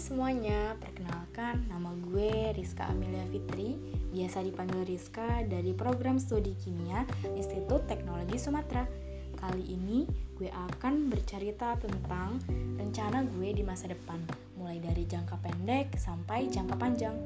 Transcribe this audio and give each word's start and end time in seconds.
semuanya, 0.00 0.80
perkenalkan 0.80 1.68
nama 1.68 1.92
gue 2.08 2.56
Rizka 2.56 2.88
Amelia 2.88 3.20
Fitri. 3.28 3.76
Biasa 4.16 4.40
dipanggil 4.40 4.88
Rizka 4.88 5.44
dari 5.44 5.76
program 5.76 6.16
studi 6.16 6.56
kimia 6.56 7.04
Institut 7.36 7.84
Teknologi 7.84 8.40
Sumatera. 8.40 8.88
Kali 9.36 9.76
ini 9.76 10.08
gue 10.40 10.48
akan 10.48 11.12
bercerita 11.12 11.76
tentang 11.76 12.40
rencana 12.80 13.28
gue 13.36 13.52
di 13.52 13.60
masa 13.60 13.92
depan 13.92 14.24
Mulai 14.56 14.80
dari 14.80 15.04
jangka 15.04 15.36
pendek 15.44 16.00
sampai 16.00 16.48
jangka 16.48 16.80
panjang. 16.80 17.16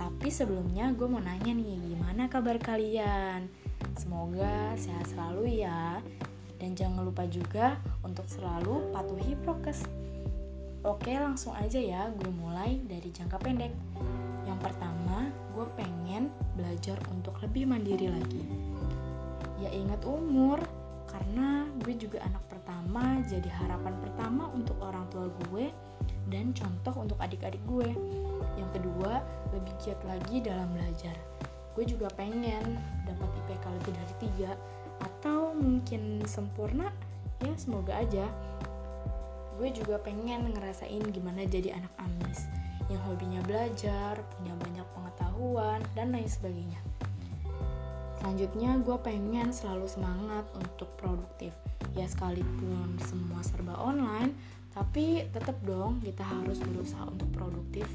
Tapi 0.00 0.32
sebelumnya 0.32 0.88
gue 0.96 1.04
mau 1.04 1.20
nanya 1.20 1.52
nih, 1.52 1.76
gimana 1.92 2.32
kabar 2.32 2.56
kalian? 2.64 3.44
Semoga 4.00 4.72
sehat 4.80 5.04
selalu 5.12 5.68
ya. 5.68 6.00
Dan 6.56 6.72
jangan 6.72 7.04
lupa 7.04 7.28
juga 7.28 7.76
untuk 8.00 8.24
selalu 8.24 8.88
patuhi 8.96 9.36
prokes 9.44 9.84
Oke, 10.82 11.14
langsung 11.14 11.54
aja 11.54 11.78
ya, 11.78 12.10
gue 12.10 12.32
mulai 12.42 12.82
dari 12.90 13.14
jangka 13.14 13.38
pendek. 13.38 13.70
Yang 14.42 14.58
pertama, 14.66 15.30
gue 15.54 15.62
pengen 15.78 16.26
belajar 16.58 16.98
untuk 17.14 17.38
lebih 17.38 17.70
mandiri 17.70 18.10
lagi. 18.10 18.42
Ya 19.62 19.70
ingat 19.70 20.02
umur, 20.02 20.58
karena 21.06 21.70
gue 21.86 21.94
juga 21.94 22.18
anak 22.26 22.42
pertama, 22.50 23.22
jadi 23.30 23.46
harapan 23.62 23.94
pertama 24.02 24.50
untuk 24.50 24.74
orang 24.82 25.06
tua 25.14 25.30
gue 25.46 25.70
dan 26.34 26.50
contoh 26.50 26.98
untuk 26.98 27.14
adik-adik 27.22 27.62
gue. 27.70 27.94
Yang 28.58 28.82
kedua, 28.82 29.22
lebih 29.54 29.74
giat 29.86 30.02
lagi 30.02 30.42
dalam 30.42 30.66
belajar. 30.74 31.14
Gue 31.78 31.86
juga 31.86 32.10
pengen 32.18 32.74
dapat 33.06 33.30
IPK 33.46 33.64
lebih 33.70 33.92
dari 33.94 34.14
tiga 34.18 34.50
atau 34.98 35.54
mungkin 35.54 36.26
sempurna, 36.26 36.90
ya 37.38 37.54
semoga 37.54 38.02
aja 38.02 38.26
gue 39.60 39.68
juga 39.74 40.00
pengen 40.00 40.52
ngerasain 40.54 41.02
gimana 41.12 41.44
jadi 41.44 41.76
anak 41.76 41.92
amis 42.00 42.48
yang 42.92 43.02
hobinya 43.08 43.40
belajar, 43.48 44.20
punya 44.36 44.54
banyak 44.60 44.86
pengetahuan, 44.92 45.80
dan 45.96 46.12
lain 46.12 46.28
sebagainya. 46.28 46.80
Selanjutnya, 48.20 48.78
gue 48.84 48.96
pengen 49.02 49.50
selalu 49.50 49.88
semangat 49.88 50.46
untuk 50.54 50.92
produktif. 51.00 51.50
Ya 51.96 52.06
sekalipun 52.06 53.00
semua 53.02 53.42
serba 53.42 53.74
online, 53.80 54.36
tapi 54.72 55.26
tetap 55.32 55.58
dong 55.66 56.00
kita 56.00 56.22
harus 56.22 56.62
berusaha 56.62 57.04
untuk 57.08 57.28
produktif. 57.34 57.88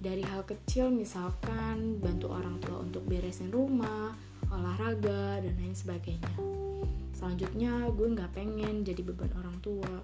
Dari 0.00 0.20
hal 0.20 0.44
kecil 0.44 0.92
misalkan 0.92 1.96
bantu 1.96 2.32
orang 2.32 2.60
tua 2.60 2.84
untuk 2.84 3.04
beresin 3.08 3.48
rumah, 3.48 4.12
olahraga, 4.74 5.38
dan 5.38 5.54
lain 5.54 5.70
sebagainya. 5.70 6.34
Selanjutnya 7.14 7.94
gue 7.94 8.10
nggak 8.10 8.34
pengen 8.34 8.82
jadi 8.82 9.06
beban 9.06 9.30
orang 9.38 9.54
tua. 9.62 10.02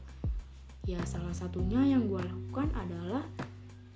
Ya 0.86 1.02
salah 1.02 1.34
satunya 1.34 1.82
yang 1.90 2.06
gue 2.06 2.22
lakukan 2.22 2.70
adalah 2.78 3.26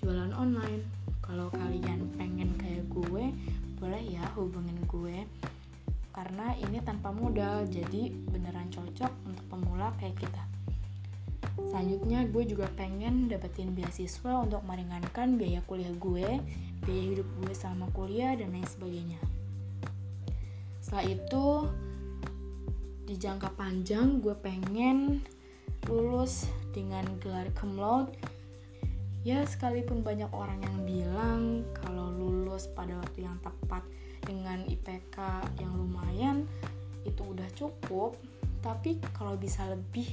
jualan 0.02 0.34
online. 0.34 0.83
Kalau 1.22 1.47
kalian 1.55 2.11
pengen 2.19 2.58
kayak 2.58 2.91
gue 2.91 3.30
boleh 3.78 4.02
ya 4.02 4.27
hubungin 4.34 4.75
gue. 4.91 5.22
Karena 6.11 6.58
ini 6.58 6.83
tanpa 6.83 7.14
modal 7.14 7.70
jadi 7.70 8.11
beneran 8.34 8.67
cocok 8.75 9.30
untuk 9.30 9.47
pemula 9.47 9.95
kayak 10.02 10.19
kita. 10.19 10.42
Selanjutnya 11.70 12.27
gue 12.27 12.50
juga 12.50 12.67
pengen 12.75 13.30
dapetin 13.30 13.78
beasiswa 13.78 14.42
untuk 14.42 14.67
meringankan 14.67 15.39
biaya 15.39 15.62
kuliah 15.70 15.95
gue 16.02 16.42
biaya 16.83 17.05
hidup 17.14 17.28
gue 17.47 17.52
selama 17.55 17.86
kuliah 17.95 18.34
dan 18.34 18.50
lain 18.50 18.67
sebagainya 18.67 19.22
setelah 20.95 21.11
itu 21.11 21.47
di 23.03 23.19
jangka 23.19 23.50
panjang 23.59 24.23
gue 24.23 24.31
pengen 24.39 25.27
lulus 25.91 26.47
dengan 26.70 27.03
gelar 27.19 27.51
cum 27.59 27.75
ya 29.27 29.42
sekalipun 29.42 30.07
banyak 30.07 30.30
orang 30.30 30.63
yang 30.63 30.79
bilang 30.86 31.67
kalau 31.83 32.14
lulus 32.14 32.70
pada 32.70 32.95
waktu 32.95 33.27
yang 33.27 33.35
tepat 33.42 33.83
dengan 34.23 34.63
IPK 34.70 35.19
yang 35.58 35.74
lumayan 35.74 36.46
itu 37.02 37.27
udah 37.27 37.51
cukup. 37.58 38.14
Tapi 38.63 39.02
kalau 39.19 39.35
bisa 39.35 39.67
lebih 39.67 40.07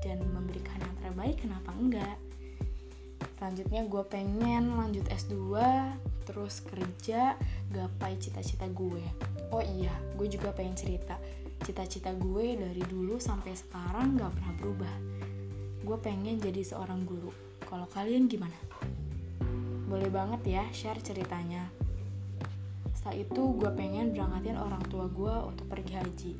dan 0.00 0.16
memberikan 0.32 0.80
yang 0.80 0.96
terbaik 1.04 1.44
kenapa 1.44 1.76
enggak? 1.76 2.16
Selanjutnya 3.36 3.84
gue 3.84 4.02
pengen 4.08 4.80
lanjut 4.80 5.04
S2 5.12 5.60
terus 6.24 6.64
kerja 6.64 7.36
gapai 7.72 8.20
cita-cita 8.20 8.68
gue 8.68 9.02
oh 9.50 9.64
iya 9.64 9.92
gue 10.20 10.28
juga 10.28 10.52
pengen 10.52 10.76
cerita 10.76 11.16
cita-cita 11.62 12.10
gue 12.18 12.58
dari 12.58 12.82
dulu 12.90 13.22
sampai 13.22 13.54
sekarang 13.54 14.18
gak 14.18 14.34
pernah 14.34 14.54
berubah. 14.58 14.94
Gue 15.86 15.98
pengen 16.02 16.42
jadi 16.42 16.58
seorang 16.66 17.06
guru. 17.06 17.30
Kalau 17.62 17.86
kalian 17.86 18.26
gimana? 18.26 18.54
Boleh 19.86 20.10
banget 20.10 20.42
ya 20.58 20.64
share 20.74 20.98
ceritanya. 20.98 21.70
Setelah 22.98 23.22
itu 23.22 23.42
gue 23.58 23.70
pengen 23.78 24.10
berangkatin 24.10 24.58
orang 24.58 24.82
tua 24.90 25.06
gue 25.06 25.34
untuk 25.54 25.66
pergi 25.70 25.94
haji. 25.94 26.34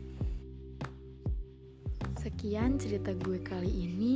Sekian 2.18 2.78
cerita 2.82 3.14
gue 3.14 3.38
kali 3.42 3.70
ini. 3.70 4.14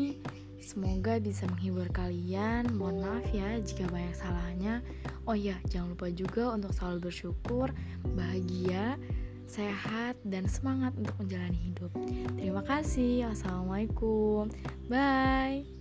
Semoga 0.59 1.21
bisa 1.21 1.47
menghibur 1.51 1.89
kalian. 1.93 2.71
Mohon 2.75 2.97
maaf 3.05 3.27
ya 3.31 3.61
jika 3.61 3.87
banyak 3.93 4.17
salahnya. 4.17 4.75
Oh 5.27 5.35
iya, 5.35 5.59
jangan 5.71 5.95
lupa 5.95 6.09
juga 6.11 6.55
untuk 6.55 6.73
selalu 6.75 7.11
bersyukur, 7.11 7.71
bahagia, 8.15 8.97
sehat, 9.47 10.19
dan 10.27 10.47
semangat 10.51 10.95
untuk 10.99 11.15
menjalani 11.19 11.61
hidup. 11.73 11.91
Terima 12.39 12.63
kasih. 12.67 13.31
Assalamualaikum. 13.31 14.51
Bye. 14.91 15.76